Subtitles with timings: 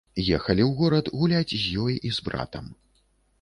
[0.21, 0.33] Ехалі
[0.67, 2.73] ў горад гуляць з ёй і з братам.